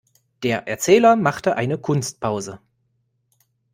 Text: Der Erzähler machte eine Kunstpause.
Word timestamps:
Der 0.41 0.67
Erzähler 0.67 1.15
machte 1.15 1.57
eine 1.57 1.77
Kunstpause. 1.77 2.59